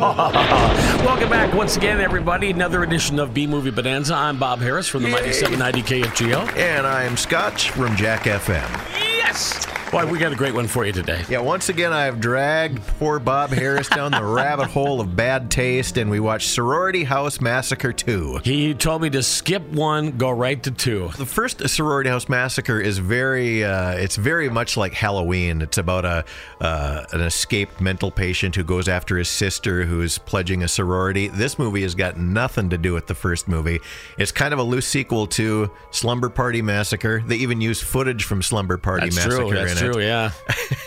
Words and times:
Welcome 0.00 1.28
back 1.28 1.52
once 1.52 1.76
again, 1.76 2.00
everybody. 2.00 2.48
Another 2.48 2.82
edition 2.82 3.18
of 3.18 3.34
B 3.34 3.46
Movie 3.46 3.70
Bonanza. 3.70 4.14
I'm 4.14 4.38
Bob 4.38 4.58
Harris 4.60 4.88
from 4.88 5.02
the 5.02 5.10
Mighty 5.10 5.30
790 5.30 6.02
KFGO. 6.02 6.56
And 6.56 6.86
I'm 6.86 7.18
Scotch 7.18 7.68
from 7.68 7.94
Jack 7.96 8.22
FM. 8.22 8.66
Yes! 8.98 9.66
Boy, 9.90 10.06
we 10.06 10.18
got 10.20 10.32
a 10.32 10.36
great 10.36 10.54
one 10.54 10.68
for 10.68 10.86
you 10.86 10.92
today. 10.92 11.24
Yeah, 11.28 11.40
once 11.40 11.68
again, 11.68 11.92
I've 11.92 12.20
dragged 12.20 12.80
poor 13.00 13.18
Bob 13.18 13.50
Harris 13.50 13.88
down 13.88 14.12
the 14.12 14.22
rabbit 14.22 14.66
hole 14.70 15.00
of 15.00 15.16
bad 15.16 15.50
taste, 15.50 15.96
and 15.96 16.08
we 16.08 16.20
watched 16.20 16.50
Sorority 16.50 17.02
House 17.02 17.40
Massacre 17.40 17.92
2. 17.92 18.42
He 18.44 18.72
told 18.72 19.02
me 19.02 19.10
to 19.10 19.20
skip 19.20 19.68
one, 19.70 20.16
go 20.16 20.30
right 20.30 20.62
to 20.62 20.70
two. 20.70 21.10
The 21.16 21.26
first 21.26 21.68
Sorority 21.68 22.08
House 22.08 22.28
Massacre 22.28 22.78
is 22.78 22.98
very, 22.98 23.64
uh, 23.64 23.94
it's 23.94 24.14
very 24.14 24.48
much 24.48 24.76
like 24.76 24.92
Halloween. 24.92 25.60
It's 25.60 25.76
about 25.78 26.04
a 26.04 26.24
uh, 26.60 27.06
an 27.12 27.22
escaped 27.22 27.80
mental 27.80 28.12
patient 28.12 28.54
who 28.54 28.62
goes 28.62 28.86
after 28.86 29.16
his 29.16 29.28
sister 29.28 29.86
who's 29.86 30.18
pledging 30.18 30.62
a 30.62 30.68
sorority. 30.68 31.26
This 31.26 31.58
movie 31.58 31.82
has 31.82 31.96
got 31.96 32.16
nothing 32.16 32.70
to 32.70 32.78
do 32.78 32.92
with 32.92 33.08
the 33.08 33.14
first 33.16 33.48
movie. 33.48 33.80
It's 34.18 34.30
kind 34.30 34.52
of 34.52 34.60
a 34.60 34.62
loose 34.62 34.86
sequel 34.86 35.26
to 35.28 35.68
Slumber 35.90 36.28
Party 36.28 36.62
Massacre. 36.62 37.24
They 37.26 37.36
even 37.36 37.60
use 37.60 37.80
footage 37.80 38.22
from 38.22 38.40
Slumber 38.40 38.76
Party 38.76 39.06
That's 39.06 39.16
Massacre 39.16 39.36
true. 39.36 39.54
That's 39.54 39.72
in 39.72 39.78
it. 39.78 39.79
True, 39.80 40.02
yeah. 40.02 40.32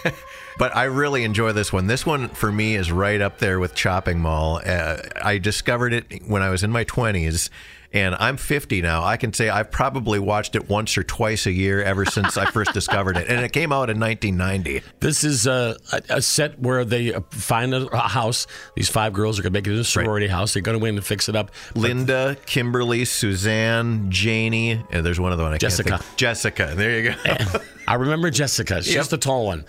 But 0.57 0.75
I 0.75 0.83
really 0.83 1.23
enjoy 1.23 1.51
this 1.53 1.73
one. 1.73 1.87
This 1.87 2.05
one 2.05 2.29
for 2.29 2.51
me 2.51 2.75
is 2.75 2.91
right 2.91 3.19
up 3.19 3.39
there 3.39 3.59
with 3.59 3.73
Chopping 3.73 4.19
Mall. 4.19 4.61
Uh, 4.63 4.97
I 5.21 5.37
discovered 5.37 5.93
it 5.93 6.27
when 6.27 6.41
I 6.41 6.49
was 6.49 6.63
in 6.63 6.71
my 6.71 6.85
20s. 6.85 7.49
And 7.95 8.15
I'm 8.15 8.37
50 8.37 8.81
now. 8.81 9.03
I 9.03 9.17
can 9.17 9.33
say 9.33 9.49
I've 9.49 9.69
probably 9.69 10.17
watched 10.17 10.55
it 10.55 10.67
once 10.67 10.97
or 10.97 11.03
twice 11.03 11.45
a 11.45 11.51
year 11.51 11.83
ever 11.83 12.05
since 12.05 12.37
I 12.37 12.49
first 12.49 12.73
discovered 12.73 13.17
it. 13.17 13.27
And 13.29 13.45
it 13.45 13.53
came 13.53 13.71
out 13.71 13.91
in 13.91 13.99
1990. 13.99 14.81
This 14.99 15.23
is 15.23 15.45
a, 15.45 15.77
a, 15.91 16.01
a 16.09 16.21
set 16.23 16.59
where 16.59 16.83
they 16.85 17.13
uh, 17.13 17.21
find 17.29 17.71
a, 17.71 17.95
house. 17.95 18.47
These 18.75 18.89
five 18.89 19.13
girls 19.13 19.37
are 19.37 19.43
going 19.43 19.53
to 19.53 19.57
make 19.59 19.67
it 19.67 19.79
a 19.79 19.83
sorority 19.83 20.25
house. 20.27 20.53
They're 20.53 20.63
going 20.63 20.79
to 20.79 20.81
win 20.81 20.95
in 20.95 20.97
and 20.97 21.05
fix 21.05 21.29
it 21.29 21.35
up. 21.35 21.51
Linda, 21.75 22.35
Kimberly, 22.47 23.05
Suzanne, 23.05 24.09
Janie, 24.09 24.83
and 24.89 25.05
there's 25.05 25.19
one 25.19 25.31
other 25.31 25.43
one 25.43 25.53
I 25.53 25.59
Jessica. 25.59 25.99
Jessica. 26.15 26.73
There 26.75 26.99
you 26.99 27.11
go. 27.11 27.59
I 27.87 27.95
remember 27.95 28.29
Jessica. 28.29 28.77
She's 28.81 28.93
Yep. 28.93 28.99
just 28.99 29.13
a 29.13 29.17
tall 29.17 29.45
one. 29.47 29.65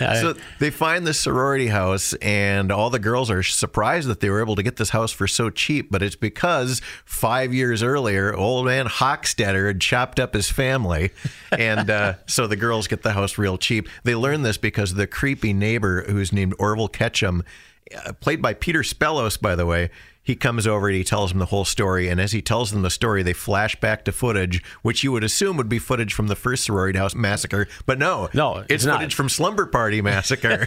Uh, 0.00 0.14
So 0.20 0.34
they 0.58 0.70
find 0.70 1.06
this 1.06 1.18
sorority 1.20 1.68
house, 1.68 2.12
and 2.20 2.70
all 2.70 2.90
the 2.90 2.98
girls 2.98 3.30
are 3.30 3.42
surprised 3.42 4.08
that 4.08 4.20
they 4.20 4.28
were 4.30 4.40
able 4.40 4.56
to 4.56 4.62
get 4.62 4.76
this 4.76 4.90
house 4.90 5.12
for 5.12 5.26
so 5.26 5.50
cheap. 5.50 5.90
But 5.90 6.02
it's 6.02 6.16
because 6.16 6.80
five 7.04 7.54
years 7.54 7.82
earlier, 7.82 8.34
old 8.34 8.66
man 8.66 8.86
Hochstetter 8.86 9.66
had 9.68 9.80
chopped 9.80 10.20
up 10.20 10.34
his 10.34 10.50
family, 10.50 11.10
and 11.52 11.88
uh, 11.90 12.14
so 12.26 12.46
the 12.46 12.56
girls 12.56 12.86
get 12.86 13.02
the 13.02 13.12
house 13.12 13.38
real 13.38 13.56
cheap. 13.58 13.88
They 14.02 14.14
learn 14.14 14.42
this 14.42 14.58
because 14.58 14.94
the 14.94 15.06
creepy 15.06 15.52
neighbor, 15.52 16.02
who's 16.08 16.32
named 16.32 16.54
Orville 16.58 16.88
Ketchum, 16.88 17.44
uh, 17.94 18.12
played 18.14 18.40
by 18.40 18.54
Peter 18.54 18.80
Spellos, 18.80 19.40
by 19.40 19.54
the 19.54 19.66
way. 19.66 19.90
He 20.22 20.34
comes 20.36 20.66
over 20.66 20.88
and 20.88 20.96
he 20.96 21.04
tells 21.04 21.30
them 21.30 21.38
the 21.38 21.46
whole 21.46 21.66
story. 21.66 22.08
And 22.08 22.18
as 22.18 22.32
he 22.32 22.40
tells 22.40 22.70
them 22.70 22.80
the 22.80 22.88
story, 22.88 23.22
they 23.22 23.34
flash 23.34 23.78
back 23.78 24.06
to 24.06 24.12
footage, 24.12 24.64
which 24.80 25.04
you 25.04 25.12
would 25.12 25.22
assume 25.22 25.58
would 25.58 25.68
be 25.68 25.78
footage 25.78 26.14
from 26.14 26.28
the 26.28 26.34
first 26.34 26.64
sorority 26.64 26.98
house 26.98 27.14
massacre. 27.14 27.68
But 27.84 27.98
no, 27.98 28.30
No, 28.32 28.58
it's, 28.60 28.70
it's 28.70 28.84
footage 28.86 29.14
from 29.14 29.28
Slumber 29.28 29.66
Party 29.66 30.00
Massacre. 30.00 30.64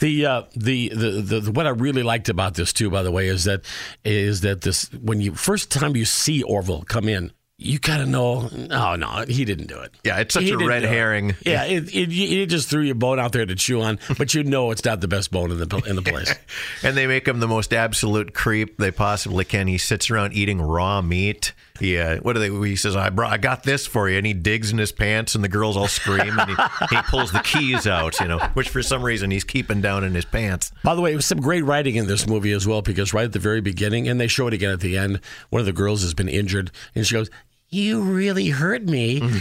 the, 0.00 0.26
uh, 0.28 0.42
the, 0.54 0.90
the 0.90 1.10
the 1.22 1.40
the 1.40 1.52
what 1.52 1.66
I 1.66 1.70
really 1.70 2.04
liked 2.04 2.28
about 2.28 2.54
this 2.54 2.72
too, 2.72 2.88
by 2.88 3.02
the 3.02 3.10
way, 3.10 3.26
is 3.26 3.44
that 3.44 3.62
is 4.04 4.42
that 4.42 4.60
this 4.60 4.92
when 4.92 5.20
you 5.20 5.34
first 5.34 5.72
time 5.72 5.96
you 5.96 6.04
see 6.04 6.42
Orville 6.44 6.84
come 6.84 7.08
in. 7.08 7.32
You 7.56 7.78
kind 7.78 8.02
of 8.02 8.08
know, 8.08 8.50
oh 8.72 8.96
no, 8.96 9.24
he 9.28 9.44
didn't 9.44 9.68
do 9.68 9.78
it. 9.78 9.94
Yeah, 10.02 10.18
it's 10.18 10.34
such 10.34 10.42
He 10.42 10.50
a 10.50 10.58
red 10.58 10.80
do 10.80 10.86
it. 10.86 10.90
herring. 10.90 11.36
Yeah, 11.46 11.62
it, 11.64 11.94
it, 11.94 12.10
you 12.10 12.46
just 12.46 12.68
threw 12.68 12.82
your 12.82 12.96
bone 12.96 13.20
out 13.20 13.30
there 13.30 13.46
to 13.46 13.54
chew 13.54 13.80
on, 13.80 14.00
but 14.18 14.34
you 14.34 14.42
know 14.42 14.72
it's 14.72 14.84
not 14.84 15.00
the 15.00 15.06
best 15.06 15.30
bone 15.30 15.52
in 15.52 15.58
the 15.58 15.82
in 15.86 15.94
the 15.94 16.02
place. 16.02 16.34
and 16.82 16.96
they 16.96 17.06
make 17.06 17.28
him 17.28 17.38
the 17.38 17.46
most 17.46 17.72
absolute 17.72 18.34
creep 18.34 18.76
they 18.78 18.90
possibly 18.90 19.44
can. 19.44 19.68
He 19.68 19.78
sits 19.78 20.10
around 20.10 20.32
eating 20.32 20.60
raw 20.60 21.00
meat. 21.00 21.52
He, 21.78 21.96
uh, 21.96 22.18
what 22.18 22.32
do 22.32 22.40
they? 22.40 22.68
He 22.68 22.74
says, 22.74 22.96
"I 22.96 23.10
brought, 23.10 23.32
I 23.32 23.36
got 23.36 23.62
this 23.62 23.86
for 23.86 24.08
you," 24.10 24.16
and 24.18 24.26
he 24.26 24.32
digs 24.32 24.72
in 24.72 24.78
his 24.78 24.90
pants, 24.90 25.36
and 25.36 25.44
the 25.44 25.48
girls 25.48 25.76
all 25.76 25.86
scream, 25.88 26.36
and 26.36 26.50
he, 26.50 26.56
he 26.96 27.02
pulls 27.02 27.30
the 27.30 27.40
keys 27.40 27.86
out, 27.86 28.18
you 28.18 28.26
know, 28.26 28.38
which 28.54 28.68
for 28.68 28.82
some 28.82 29.02
reason 29.04 29.30
he's 29.30 29.44
keeping 29.44 29.80
down 29.80 30.02
in 30.02 30.12
his 30.12 30.24
pants. 30.24 30.72
By 30.82 30.96
the 30.96 31.00
way, 31.00 31.12
it 31.12 31.16
was 31.16 31.26
some 31.26 31.40
great 31.40 31.64
writing 31.64 31.94
in 31.94 32.08
this 32.08 32.26
movie 32.26 32.52
as 32.52 32.66
well 32.66 32.82
because 32.82 33.14
right 33.14 33.24
at 33.24 33.32
the 33.32 33.38
very 33.38 33.60
beginning, 33.60 34.08
and 34.08 34.20
they 34.20 34.26
show 34.26 34.48
it 34.48 34.54
again 34.54 34.72
at 34.72 34.80
the 34.80 34.98
end, 34.98 35.20
one 35.50 35.60
of 35.60 35.66
the 35.66 35.72
girls 35.72 36.02
has 36.02 36.14
been 36.14 36.28
injured, 36.28 36.72
and 36.96 37.06
she 37.06 37.14
goes, 37.14 37.30
"You 37.74 38.00
really 38.02 38.48
hurt 38.48 38.84
me." 38.84 39.20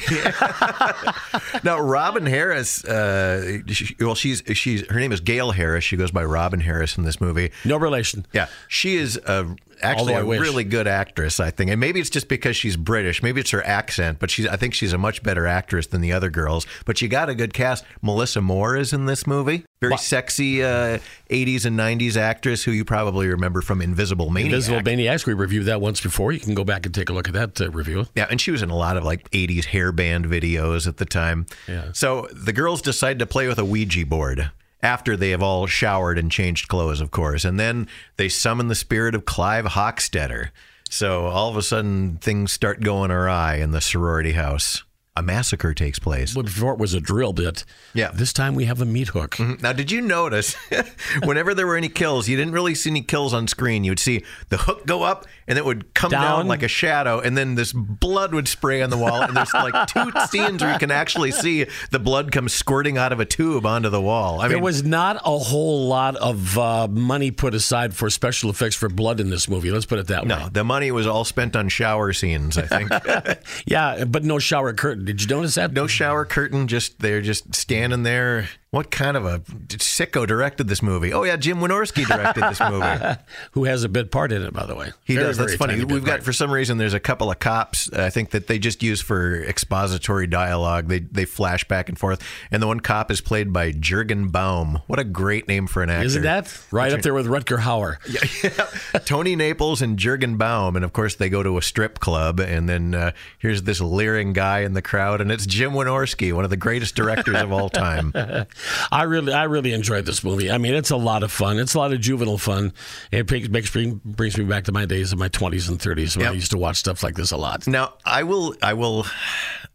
Now, 1.63 1.79
Robin 1.79 2.25
Harris, 2.25 2.83
uh, 2.83 3.59
she, 3.67 3.95
well, 3.99 4.15
she's 4.15 4.43
she's 4.53 4.85
her 4.89 4.99
name 4.99 5.11
is 5.11 5.19
Gail 5.21 5.51
Harris. 5.51 5.83
She 5.83 5.95
goes 5.95 6.11
by 6.11 6.23
Robin 6.23 6.59
Harris 6.59 6.97
in 6.97 7.03
this 7.03 7.21
movie. 7.21 7.51
No 7.63 7.77
relation. 7.77 8.25
Yeah, 8.33 8.47
she 8.67 8.95
is 8.95 9.17
a, 9.25 9.55
actually 9.83 10.13
a 10.13 10.25
wish. 10.25 10.39
really 10.39 10.63
good 10.63 10.87
actress, 10.87 11.39
I 11.39 11.51
think. 11.51 11.71
And 11.71 11.79
maybe 11.79 11.99
it's 11.99 12.09
just 12.09 12.27
because 12.27 12.55
she's 12.55 12.77
British. 12.77 13.21
Maybe 13.21 13.41
it's 13.41 13.51
her 13.51 13.65
accent, 13.65 14.19
but 14.19 14.29
she's 14.29 14.47
I 14.47 14.55
think 14.55 14.73
she's 14.73 14.93
a 14.93 14.97
much 14.97 15.23
better 15.23 15.47
actress 15.47 15.87
than 15.87 16.01
the 16.01 16.11
other 16.11 16.29
girls. 16.29 16.65
But 16.85 16.97
she 16.97 17.07
got 17.07 17.29
a 17.29 17.35
good 17.35 17.53
cast. 17.53 17.83
Melissa 18.01 18.41
Moore 18.41 18.75
is 18.75 18.93
in 18.93 19.05
this 19.05 19.27
movie. 19.27 19.65
Very 19.81 19.97
sexy 19.97 20.63
uh, 20.63 20.99
80s 21.29 21.65
and 21.65 21.77
90s 21.77 22.15
actress 22.15 22.63
who 22.63 22.71
you 22.71 22.85
probably 22.85 23.27
remember 23.27 23.61
from 23.61 23.81
Invisible 23.81 24.29
Maniac. 24.29 24.53
Invisible 24.53 24.81
Maniacs. 24.81 25.25
We 25.25 25.33
reviewed 25.33 25.65
that 25.65 25.81
once 25.81 25.99
before. 25.99 26.31
You 26.31 26.39
can 26.39 26.53
go 26.53 26.63
back 26.63 26.85
and 26.85 26.95
take 26.95 27.09
a 27.09 27.13
look 27.13 27.27
at 27.27 27.33
that 27.33 27.59
uh, 27.59 27.69
review. 27.69 28.05
Yeah, 28.15 28.27
and 28.29 28.39
she 28.39 28.51
was 28.51 28.61
in 28.61 28.69
a 28.69 28.77
lot 28.77 28.95
of 28.95 29.03
like 29.03 29.29
80s 29.31 29.65
hair 29.65 29.91
band 29.91 30.25
videos 30.25 30.87
at 30.87 30.97
the 30.97 31.05
time. 31.05 31.45
Yeah. 31.67 31.91
So 31.91 32.27
the 32.31 32.53
girls 32.53 32.81
decide 32.81 33.19
to 33.19 33.25
play 33.25 33.47
with 33.47 33.59
a 33.59 33.65
Ouija 33.65 34.05
board 34.05 34.51
after 34.83 35.17
they 35.17 35.31
have 35.31 35.41
all 35.41 35.65
showered 35.65 36.19
and 36.19 36.31
changed 36.31 36.67
clothes, 36.67 37.01
of 37.01 37.09
course. 37.09 37.45
And 37.45 37.59
then 37.59 37.87
they 38.17 38.29
summon 38.29 38.67
the 38.67 38.75
spirit 38.75 39.15
of 39.15 39.25
Clive 39.25 39.65
Hochstetter. 39.65 40.49
So 40.89 41.25
all 41.25 41.49
of 41.49 41.57
a 41.57 41.63
sudden, 41.63 42.17
things 42.17 42.51
start 42.51 42.81
going 42.81 43.09
awry 43.09 43.55
in 43.55 43.71
the 43.71 43.81
sorority 43.81 44.33
house. 44.33 44.83
A 45.15 45.21
massacre 45.21 45.75
takes 45.75 45.99
place. 45.99 46.33
But 46.33 46.45
before 46.45 46.73
it 46.73 46.79
was 46.79 46.95
a 46.95 46.99
drill 46.99 47.33
bit. 47.33 47.65
Yeah. 47.93 48.09
This 48.11 48.33
time 48.33 48.55
we 48.55 48.65
have 48.65 48.81
a 48.81 48.85
meat 48.85 49.09
hook. 49.09 49.37
Now, 49.61 49.71
did 49.71 49.91
you 49.91 50.01
notice 50.01 50.55
whenever 51.23 51.53
there 51.53 51.67
were 51.67 51.75
any 51.77 51.89
kills, 51.89 52.27
you 52.27 52.35
didn't 52.35 52.53
really 52.53 52.73
see 52.73 52.89
any 52.89 53.03
kills 53.03 53.31
on 53.31 53.47
screen? 53.47 53.83
You'd 53.83 53.99
see 53.99 54.23
the 54.49 54.57
hook 54.57 54.87
go 54.87 55.03
up 55.03 55.27
and 55.47 55.59
it 55.59 55.65
would 55.65 55.93
come 55.93 56.09
down, 56.09 56.39
Down. 56.39 56.47
like 56.47 56.63
a 56.63 56.67
shadow, 56.67 57.19
and 57.19 57.37
then 57.37 57.53
this 57.55 57.73
blood 57.73 58.33
would 58.33 58.47
spray 58.47 58.81
on 58.81 58.89
the 58.89 58.97
wall. 58.97 59.21
And 59.21 59.35
there's 59.37 59.53
like 59.53 59.87
two 59.87 60.11
scenes 60.29 60.63
where 60.63 60.73
you 60.73 60.79
can 60.79 60.89
actually 60.89 61.31
see 61.31 61.67
the 61.91 61.99
blood 61.99 62.31
come 62.31 62.49
squirting 62.49 62.97
out 62.97 63.11
of 63.11 63.19
a 63.19 63.25
tube 63.25 63.65
onto 63.65 63.89
the 63.89 64.01
wall. 64.01 64.41
I 64.41 64.47
There 64.47 64.59
was 64.59 64.83
not 64.83 65.17
a 65.17 65.37
whole 65.37 65.87
lot 65.87 66.15
of 66.15 66.57
uh, 66.57 66.87
money 66.87 67.29
put 67.29 67.53
aside 67.53 67.93
for 67.93 68.09
special 68.09 68.49
effects 68.49 68.75
for 68.75 68.89
blood 68.89 69.19
in 69.19 69.29
this 69.29 69.47
movie. 69.49 69.69
Let's 69.69 69.85
put 69.85 69.99
it 69.99 70.07
that 70.07 70.23
way. 70.23 70.29
no, 70.29 70.49
the 70.49 70.63
money 70.63 70.91
was 70.91 71.05
all 71.05 71.25
spent 71.25 71.55
on 71.55 71.69
shower 71.69 72.13
scenes, 72.13 72.57
I 72.57 72.65
think. 72.65 72.89
Yeah, 73.65 74.05
but 74.05 74.23
no 74.23 74.39
shower 74.39 74.73
curtain. 74.73 75.02
Did 75.03 75.21
you 75.21 75.27
notice 75.27 75.55
that? 75.55 75.73
no 75.73 75.87
shower 75.87 76.25
curtain, 76.25 76.67
just 76.67 76.99
they're 76.99 77.21
just 77.21 77.53
standing 77.55 78.03
there. 78.03 78.49
What 78.73 78.89
kind 78.89 79.15
of 79.15 79.23
a 79.27 79.37
sicko 79.37 80.25
directed 80.25 80.67
this 80.67 80.81
movie? 80.81 81.13
Oh, 81.13 81.21
yeah, 81.21 81.35
Jim 81.35 81.59
Wynorski 81.59 82.07
directed 82.07 82.41
this 82.41 82.59
movie. 82.59 83.19
Who 83.51 83.65
has 83.65 83.83
a 83.83 83.87
bit 83.87 84.09
part 84.09 84.31
in 84.31 84.41
it, 84.41 84.51
by 84.51 84.65
the 84.65 84.73
way? 84.73 84.89
He 85.03 85.13
Very, 85.13 85.27
does. 85.27 85.37
That's 85.37 85.53
funny. 85.53 85.83
We've 85.83 86.03
got 86.03 86.13
part. 86.13 86.23
for 86.23 86.33
some 86.33 86.49
reason 86.49 86.79
there's 86.79 86.95
a 86.95 86.99
couple 86.99 87.29
of 87.29 87.37
cops. 87.37 87.93
I 87.93 88.09
think 88.09 88.31
that 88.31 88.47
they 88.47 88.57
just 88.57 88.81
use 88.81 88.99
for 88.99 89.43
expository 89.43 90.25
dialogue. 90.25 90.87
They 90.87 91.01
they 91.01 91.25
flash 91.25 91.67
back 91.67 91.87
and 91.87 91.99
forth, 91.99 92.23
and 92.49 92.63
the 92.63 92.67
one 92.67 92.79
cop 92.79 93.11
is 93.11 93.21
played 93.21 93.53
by 93.53 93.73
Jurgen 93.73 94.29
Baum. 94.29 94.81
What 94.87 94.97
a 94.97 95.03
great 95.03 95.47
name 95.47 95.67
for 95.67 95.83
an 95.83 95.91
actor! 95.91 96.07
Isn't 96.07 96.23
that 96.23 96.59
right 96.71 96.91
up 96.93 97.03
there 97.03 97.13
with 97.13 97.27
Rutger 97.27 97.59
Hauer? 97.59 97.97
Yeah. 98.43 98.99
Toni 98.99 99.35
Naples 99.35 99.83
and 99.83 99.99
Jurgen 99.99 100.37
Baum, 100.37 100.75
and 100.75 100.83
of 100.83 100.93
course 100.93 101.13
they 101.13 101.29
go 101.29 101.43
to 101.43 101.59
a 101.59 101.61
strip 101.61 101.99
club, 101.99 102.39
and 102.39 102.67
then 102.67 102.95
uh, 102.95 103.11
here's 103.37 103.63
this 103.63 103.79
leering 103.79 104.33
guy 104.33 104.61
in 104.61 104.73
the 104.73 104.81
crowd, 104.81 105.21
and 105.21 105.31
it's 105.31 105.45
Jim 105.45 105.73
Wynorski, 105.73 106.33
one 106.33 106.43
of 106.43 106.49
the 106.49 106.57
greatest 106.57 106.95
directors 106.95 107.35
of 107.35 107.51
all 107.51 107.69
time. 107.69 108.11
I 108.91 109.03
really, 109.03 109.33
I 109.33 109.43
really 109.43 109.73
enjoyed 109.73 110.05
this 110.05 110.23
movie. 110.23 110.51
I 110.51 110.57
mean, 110.57 110.73
it's 110.73 110.91
a 110.91 110.97
lot 110.97 111.23
of 111.23 111.31
fun. 111.31 111.59
It's 111.59 111.73
a 111.73 111.79
lot 111.79 111.93
of 111.93 112.01
juvenile 112.01 112.37
fun. 112.37 112.73
It 113.11 113.29
makes, 113.51 113.75
me, 113.75 113.99
brings 114.05 114.37
me 114.37 114.45
back 114.45 114.65
to 114.65 114.71
my 114.71 114.85
days 114.85 115.13
of 115.13 115.19
my 115.19 115.27
twenties 115.27 115.69
and 115.69 115.81
thirties 115.81 116.17
when 116.17 116.27
I 116.27 116.31
used 116.31 116.51
to 116.51 116.57
watch 116.57 116.77
stuff 116.77 117.03
like 117.03 117.15
this 117.15 117.31
a 117.31 117.37
lot. 117.37 117.67
Now, 117.67 117.93
I 118.05 118.23
will, 118.23 118.55
I 118.61 118.73
will, 118.73 119.05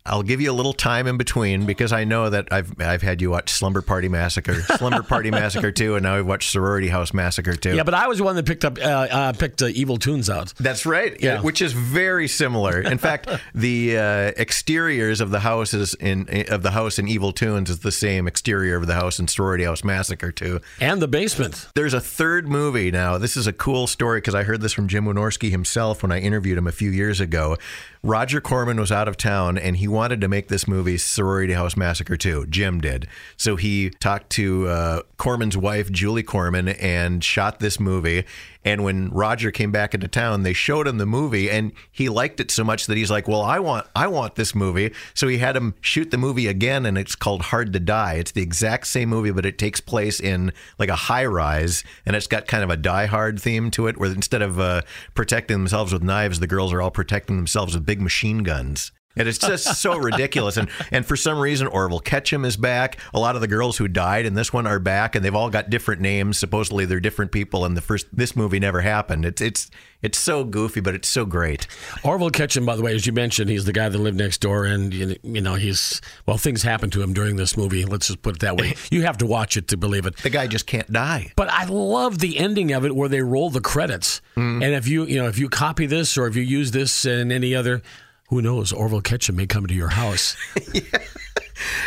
I'll 0.09 0.23
give 0.23 0.41
you 0.41 0.51
a 0.51 0.55
little 0.55 0.73
time 0.73 1.07
in 1.07 1.17
between 1.17 1.67
because 1.67 1.93
I 1.93 2.05
know 2.05 2.31
that 2.31 2.49
I've 2.53 2.73
I've 2.81 3.03
had 3.03 3.21
you 3.21 3.31
watch 3.31 3.51
Slumber 3.51 3.83
Party 3.83 4.09
Massacre, 4.09 4.55
Slumber 4.77 5.03
Party 5.03 5.31
Massacre 5.31 5.71
two, 5.71 5.95
and 5.95 6.03
now 6.03 6.17
I've 6.17 6.27
watched 6.27 6.51
Sorority 6.51 6.89
House 6.89 7.13
Massacre 7.13 7.55
two. 7.55 7.77
Yeah, 7.77 7.83
but 7.83 7.95
I 7.95 8.09
was 8.09 8.19
the 8.19 8.25
one 8.25 8.37
that 8.37 8.47
picked 8.47 8.65
up, 8.65 8.79
uh, 8.79 8.83
uh, 8.83 9.33
picked 9.33 9.63
uh, 9.63 9.67
Evil 9.67 9.99
Toons 9.99 10.31
out. 10.31 10.55
That's 10.59 10.87
right. 10.87 11.17
Yeah. 11.21 11.41
which 11.41 11.61
is 11.63 11.73
very 11.73 12.29
similar. 12.29 12.81
In 12.81 12.99
fact, 12.99 13.29
the 13.55 13.97
uh, 13.97 14.01
exteriors 14.37 15.21
of 15.21 15.31
the 15.31 15.41
houses 15.41 15.95
in 15.95 16.27
of 16.49 16.63
the 16.63 16.71
house 16.71 16.99
in 16.99 17.09
Evil 17.09 17.33
Toons 17.33 17.71
is 17.71 17.81
the 17.81 17.93
same 17.93 18.27
exterior 18.27 18.77
of 18.77 18.87
the 18.87 18.95
house 18.95 19.19
in 19.19 19.29
Sorority 19.29 19.65
House 19.65 19.85
Massacre 19.85 20.33
two. 20.33 20.61
And 20.81 21.03
the 21.03 21.09
basement. 21.09 21.69
There's 21.75 21.95
a 21.95 22.01
third 22.01 22.49
movie 22.49 22.91
now. 22.91 23.19
This 23.19 23.37
is 23.37 23.47
a 23.47 23.53
cool 23.53 23.87
story 23.87 24.19
because 24.21 24.35
I 24.35 24.43
heard 24.43 24.61
this 24.61 24.73
from 24.73 24.89
Jim 24.89 25.05
Wynorski 25.05 25.51
himself 25.51 26.03
when 26.03 26.13
I 26.13 26.21
interviewed 26.21 26.59
him 26.59 26.67
a 26.67 26.73
few 26.73 26.91
years 26.91 27.21
ago. 27.21 27.57
Roger 28.03 28.41
Corman 28.41 28.79
was 28.79 28.93
out 28.93 29.09
of 29.09 29.17
town 29.17 29.59
and 29.59 29.77
he 29.77 29.89
wanted 29.99 30.21
to 30.21 30.29
make 30.29 30.47
this 30.47 30.69
movie 30.69 30.97
Sorority 30.97 31.55
House 31.55 31.77
Massacre 31.77 32.17
2. 32.17 32.47
Jim 32.47 32.81
did. 32.81 33.09
So 33.37 33.57
he 33.57 33.91
talked 33.91 34.31
to 34.31 34.69
uh, 34.69 35.03
Corman's 35.17 35.57
wife, 35.57 35.91
Julie 35.91 36.23
Corman, 36.23 36.69
and 36.69 37.25
shot 37.25 37.59
this 37.59 37.81
movie. 37.81 38.25
And 38.65 38.85
when 38.85 39.09
Roger 39.09 39.51
came 39.51 39.73
back 39.73 39.95
into 39.95 40.07
town, 40.07 40.45
they 40.45 40.53
showed 40.53 40.87
him 40.87 40.99
the 40.99 41.07
movie, 41.07 41.51
and 41.51 41.73
he 41.91 42.09
liked 42.09 42.39
it 42.39 42.53
so 42.53 42.63
much 42.63 42.87
that 42.87 42.97
he's 42.97 43.11
like, 43.11 43.27
"Well, 43.27 43.43
I 43.43 43.59
want, 43.59 43.89
I 43.97 44.07
want 44.07 44.37
this 44.37 44.55
movie." 44.55 44.93
So 45.15 45.27
he 45.27 45.39
had 45.39 45.57
him 45.57 45.75
shoot 45.81 46.13
the 46.13 46.17
movie 46.17 46.47
again, 46.47 46.87
and 46.87 46.97
it's 46.97 47.17
called 47.17 47.43
Hard 47.43 47.73
to 47.73 47.81
Die. 47.81 48.15
It's 48.15 48.31
the 48.31 48.43
exact 48.43 48.87
same 48.87 49.09
movie, 49.09 49.33
but 49.33 49.47
it 49.47 49.59
takes 49.59 49.81
place 49.81 50.21
in 50.21 50.53
like 50.79 50.91
a 50.91 50.97
high 50.97 51.25
rise, 51.25 51.83
and 52.07 52.15
it's 52.15 52.29
got 52.29 52.47
kind 52.47 52.63
of 52.63 52.71
a 52.71 52.77
Die 52.77 53.07
Hard 53.07 53.41
theme 53.41 53.73
to 53.73 53.89
it, 53.89 53.99
where 53.99 54.13
instead 54.13 54.43
of 54.43 54.61
uh, 54.61 54.83
protecting 55.15 55.59
themselves 55.59 55.93
with 55.93 56.05
knives, 56.05 56.39
the 56.39 56.47
girls 56.47 56.73
are 56.73 56.81
all 56.81 56.93
protecting 56.93 57.37
themselves 57.37 57.75
with 57.75 57.85
big 57.85 58.01
machine 58.01 58.45
guns. 58.45 58.93
And 59.19 59.29
it's 59.29 59.39
just 59.39 59.81
so 59.81 59.97
ridiculous. 59.97 60.57
And 60.57 60.69
and 60.91 61.05
for 61.05 61.17
some 61.17 61.39
reason, 61.39 61.67
Orville 61.67 62.01
Ketchum 62.01 62.45
is 62.45 62.57
back. 62.57 62.99
A 63.13 63.19
lot 63.19 63.35
of 63.35 63.41
the 63.41 63.49
girls 63.49 63.77
who 63.79 63.89
died 63.89 64.27
in 64.27 64.35
this 64.35 64.53
one 64.53 64.67
are 64.67 64.79
back, 64.79 65.15
and 65.15 65.25
they've 65.25 65.35
all 65.35 65.51
got 65.51 65.71
different 65.71 66.01
names. 66.01 66.39
Supposedly, 66.39 66.85
they're 66.85 67.01
different 67.01 67.33
people. 67.33 67.65
And 67.65 67.77
the 67.77 67.81
first 67.81 68.07
this 68.13 68.37
movie 68.37 68.61
never 68.61 68.81
happened. 68.81 69.25
It's 69.25 69.41
it's 69.41 69.71
it's 70.01 70.19
so 70.19 70.45
goofy, 70.45 70.81
but 70.81 70.95
it's 70.95 71.09
so 71.09 71.25
great. 71.25 71.67
Orville 72.05 72.31
Ketchum, 72.31 72.65
by 72.65 72.77
the 72.77 72.83
way, 72.83 72.95
as 72.95 73.07
you 73.07 73.13
mentioned, 73.13 73.51
he's 73.51 73.65
the 73.65 73.73
guy 73.73 73.89
that 73.89 73.99
lived 73.99 74.17
next 74.17 74.41
door, 74.41 74.65
and 74.65 74.95
you 74.95 75.41
know 75.41 75.55
he's 75.55 76.01
well, 76.27 76.39
things 76.39 76.63
happen 76.63 76.91
to 76.91 77.03
him 77.03 77.13
during 77.13 77.37
this 77.37 77.57
movie. 77.57 77.85
Let's 77.85 78.07
just 78.07 78.23
put 78.23 78.37
it 78.37 78.41
that 78.41 78.57
way. 78.57 78.75
You 78.91 79.03
have 79.03 79.19
to 79.19 79.27
watch 79.27 79.57
it 79.57 79.69
to 79.69 79.77
believe 79.77 80.07
it. 80.07 80.17
The 80.19 80.31
guy 80.31 80.47
just 80.47 80.67
can't 80.67 80.91
die. 80.91 81.33
But 81.37 81.51
I 81.51 81.65
love 81.65 82.21
the 82.21 82.39
ending 82.39 82.73
of 82.73 82.85
it 82.85 82.95
where 82.95 83.09
they 83.09 83.21
roll 83.21 83.51
the 83.51 83.61
credits. 83.61 84.23
Mm-hmm. 84.37 84.63
And 84.63 84.75
if 84.75 84.89
you 84.89 85.05
you 85.05 85.21
know 85.21 85.29
if 85.29 85.39
you 85.39 85.49
copy 85.49 85.87
this 85.87 86.17
or 86.17 86.27
if 86.27 86.37
you 86.37 86.43
use 86.43 86.71
this 86.71 87.05
in 87.05 87.31
any 87.31 87.55
other 87.55 87.83
who 88.29 88.41
knows? 88.43 88.73
Orville 88.73 89.01
Ketchum 89.03 89.37
may 89.37 89.47
come 89.47 89.67
to 89.67 89.75
your 89.75 89.89
house. 89.91 90.37
yeah. 90.73 90.83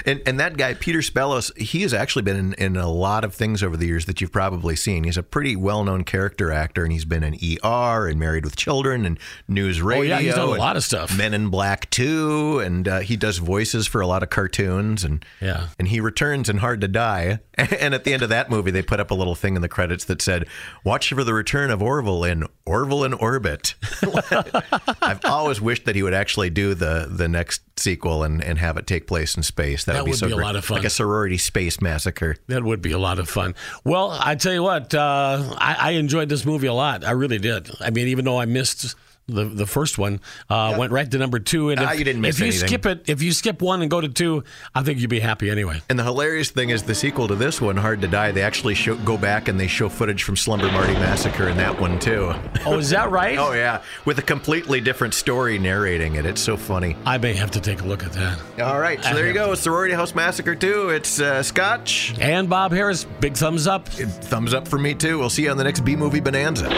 And 0.05 0.21
and 0.25 0.37
that 0.39 0.57
guy 0.57 0.73
Peter 0.73 0.99
Spellos, 0.99 1.55
he 1.57 1.81
has 1.83 1.93
actually 1.93 2.23
been 2.23 2.35
in, 2.35 2.53
in 2.55 2.75
a 2.75 2.89
lot 2.91 3.23
of 3.23 3.33
things 3.33 3.63
over 3.63 3.77
the 3.77 3.85
years 3.87 4.05
that 4.05 4.19
you've 4.19 4.31
probably 4.31 4.75
seen. 4.75 5.05
He's 5.05 5.15
a 5.15 5.23
pretty 5.23 5.55
well 5.55 5.83
known 5.85 6.03
character 6.03 6.51
actor, 6.51 6.83
and 6.83 6.91
he's 6.91 7.05
been 7.05 7.23
in 7.23 7.35
ER 7.63 8.07
and 8.07 8.19
Married 8.19 8.43
with 8.43 8.57
Children 8.57 9.05
and 9.05 9.17
News 9.47 9.81
Radio. 9.81 10.15
Oh, 10.15 10.19
yeah, 10.19 10.25
he's 10.25 10.35
done 10.35 10.49
a 10.49 10.59
lot 10.59 10.75
of 10.75 10.83
stuff. 10.83 11.15
Men 11.17 11.33
in 11.33 11.47
Black 11.47 11.89
too, 11.89 12.59
and 12.59 12.85
uh, 12.87 12.99
he 12.99 13.15
does 13.15 13.37
voices 13.37 13.87
for 13.87 14.01
a 14.01 14.07
lot 14.07 14.23
of 14.23 14.29
cartoons. 14.29 15.05
And 15.05 15.23
Yeah. 15.39 15.67
and 15.79 15.87
he 15.87 16.01
returns 16.01 16.49
in 16.49 16.57
Hard 16.57 16.81
to 16.81 16.87
Die. 16.89 17.39
And 17.79 17.93
at 17.93 18.05
the 18.05 18.13
end 18.13 18.23
of 18.23 18.29
that 18.29 18.49
movie, 18.49 18.71
they 18.71 18.81
put 18.81 18.99
up 18.99 19.11
a 19.11 19.13
little 19.13 19.35
thing 19.35 19.55
in 19.55 19.61
the 19.61 19.69
credits 19.69 20.03
that 20.05 20.19
said, 20.21 20.47
"Watch 20.83 21.09
for 21.13 21.23
the 21.23 21.33
return 21.33 21.69
of 21.69 21.79
Orville 21.81 22.23
in 22.23 22.47
Orville 22.71 23.03
in 23.03 23.13
Orbit." 23.13 23.75
I've 25.01 25.23
always 25.25 25.59
wished 25.61 25.85
that 25.85 25.95
he 25.95 26.03
would 26.03 26.13
actually 26.13 26.49
do 26.49 26.73
the 26.73 27.07
the 27.09 27.27
next 27.27 27.61
sequel 27.77 28.23
and, 28.23 28.43
and 28.43 28.59
have 28.59 28.77
it 28.77 28.87
take 28.87 29.07
place 29.07 29.35
in 29.35 29.43
space. 29.43 29.83
That, 29.85 29.93
That 29.93 29.99
would 30.03 30.05
be 30.05 30.11
would 30.11 30.19
so 30.19 30.27
be 30.27 30.33
a 30.33 30.37
lot 30.37 30.55
of 30.55 30.63
fun. 30.65 30.77
like 30.77 30.85
a 30.85 30.89
sorority 30.89 31.37
space 31.37 31.81
massacre. 31.81 32.35
That 32.47 32.63
would 32.63 32.81
be 32.81 32.91
a 32.91 32.99
lot 32.99 33.19
of 33.19 33.27
fun. 33.29 33.55
Well, 33.83 34.11
I 34.11 34.35
tell 34.35 34.53
you 34.53 34.63
what, 34.63 34.93
uh, 34.93 35.55
I, 35.57 35.75
I 35.79 35.91
enjoyed 35.91 36.29
this 36.29 36.45
movie 36.45 36.67
a 36.67 36.73
lot. 36.73 37.03
I 37.03 37.11
really 37.11 37.39
did. 37.39 37.69
I 37.79 37.89
mean, 37.89 38.07
even 38.07 38.23
though 38.25 38.39
I 38.39 38.45
missed 38.45 38.95
the 39.31 39.45
the 39.45 39.65
first 39.65 39.97
one, 39.97 40.19
uh, 40.49 40.75
went 40.77 40.91
right 40.91 41.09
to 41.09 41.17
number 41.17 41.39
two. 41.39 41.69
And 41.69 41.79
Ah, 41.79 41.91
if, 41.93 41.99
you 41.99 42.05
didn't 42.05 42.21
miss 42.21 42.39
if 42.39 42.45
you 42.45 42.51
skip 42.51 42.85
it, 42.85 43.09
if 43.09 43.21
you 43.21 43.31
skip 43.31 43.61
one 43.61 43.81
and 43.81 43.89
go 43.89 43.99
to 44.01 44.09
two, 44.09 44.43
I 44.75 44.83
think 44.83 44.99
you'd 44.99 45.09
be 45.09 45.19
happy 45.19 45.49
anyway. 45.49 45.81
And 45.89 45.97
the 45.97 46.03
hilarious 46.03 46.49
thing 46.51 46.69
is, 46.69 46.83
the 46.83 46.95
sequel 46.95 47.27
to 47.27 47.35
this 47.35 47.59
one, 47.61 47.77
Hard 47.77 48.01
to 48.01 48.07
Die, 48.07 48.31
they 48.31 48.41
actually 48.43 48.75
show, 48.75 48.95
go 48.97 49.17
back 49.17 49.47
and 49.47 49.59
they 49.59 49.67
show 49.67 49.89
footage 49.89 50.23
from 50.23 50.35
Slumber 50.35 50.69
Party 50.69 50.93
Massacre 50.93 51.49
in 51.49 51.57
that 51.57 51.79
one 51.79 51.99
too. 51.99 52.33
Oh, 52.65 52.77
is 52.77 52.89
that 52.91 53.09
right? 53.11 53.37
Oh 53.41 53.53
yeah, 53.53 53.81
with 54.05 54.19
a 54.19 54.21
completely 54.21 54.81
different 54.81 55.13
story 55.13 55.57
narrating 55.57 56.15
it. 56.15 56.25
It's 56.25 56.41
so 56.41 56.57
funny. 56.57 56.95
I 57.05 57.17
may 57.17 57.33
have 57.33 57.51
to 57.51 57.59
take 57.61 57.81
a 57.81 57.85
look 57.85 58.03
at 58.03 58.13
that. 58.13 58.39
All 58.61 58.79
right, 58.79 59.03
so 59.03 59.13
there 59.15 59.27
you 59.27 59.33
go. 59.33 59.55
Sorority 59.55 59.93
House 59.95 60.13
Massacre 60.13 60.53
2. 60.55 60.89
It's 60.89 61.19
uh, 61.19 61.41
Scotch. 61.43 62.13
And 62.19 62.49
Bob 62.49 62.71
Harris, 62.71 63.05
big 63.19 63.35
thumbs 63.35 63.67
up. 63.67 63.87
Thumbs 63.87 64.53
up 64.53 64.67
for 64.67 64.77
me 64.77 64.93
too. 64.93 65.17
We'll 65.19 65.29
see 65.29 65.43
you 65.43 65.51
on 65.51 65.57
the 65.57 65.63
next 65.63 65.79
B 65.81 65.95
movie 65.95 66.19
bonanza. 66.19 66.69